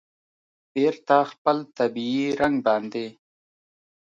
[0.73, 3.07] بېرته خپل طبیعي رنګ باندې